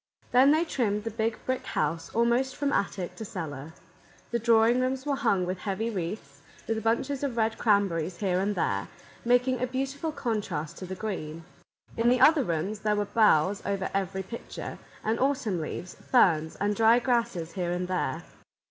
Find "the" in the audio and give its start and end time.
1.03-1.11, 4.31-4.39, 10.87-10.95, 12.09-12.19